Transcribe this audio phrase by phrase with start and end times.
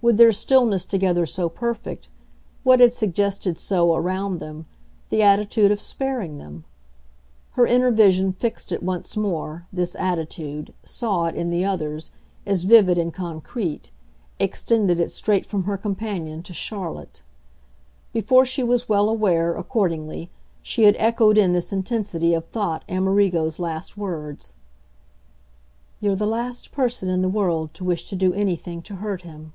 [0.00, 2.08] With their stillness together so perfect,
[2.62, 4.66] what had suggested so, around them,
[5.10, 6.62] the attitude of sparing them?
[7.54, 12.12] Her inner vision fixed it once more, this attitude, saw it, in the others,
[12.46, 13.90] as vivid and concrete,
[14.38, 17.24] extended it straight from her companion to Charlotte.
[18.12, 20.30] Before she was well aware, accordingly,
[20.62, 24.54] she had echoed in this intensity of thought Amerigo's last words.
[25.98, 29.54] "You're the last person in the world to wish to do anything to hurt him."